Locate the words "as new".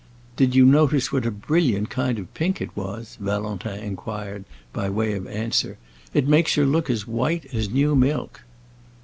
7.53-7.95